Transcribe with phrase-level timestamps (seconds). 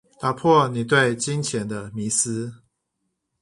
[0.19, 2.63] 打破你對金錢的迷思